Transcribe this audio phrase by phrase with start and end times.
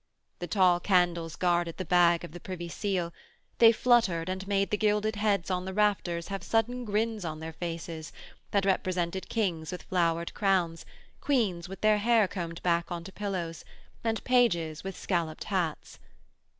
[0.39, 3.13] The tall candles guarded the bag of the Privy Seal,
[3.59, 7.53] they fluttered and made the gilded heads on the rafters have sudden grins on their
[7.53, 8.11] faces
[8.49, 10.87] that represented kings with flowered crowns,
[11.19, 13.63] queens with their hair combed back on to pillows,
[14.03, 15.99] and pages with scolloped hats.